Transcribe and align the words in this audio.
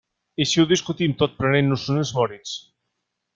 I 0.45 0.45
si 0.51 0.61
ho 0.61 0.65
discutim 0.71 1.13
tot 1.19 1.35
prenent-nos 1.41 1.85
unes 1.97 2.13
Moritz? 2.21 2.57